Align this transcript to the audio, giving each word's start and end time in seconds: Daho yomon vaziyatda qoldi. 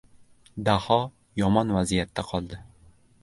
Daho 0.69 0.97
yomon 1.43 1.75
vaziyatda 1.77 2.27
qoldi. 2.33 2.61